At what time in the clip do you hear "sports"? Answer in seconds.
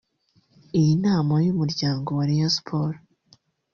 2.57-3.01